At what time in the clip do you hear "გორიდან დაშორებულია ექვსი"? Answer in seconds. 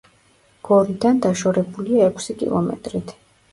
0.69-2.39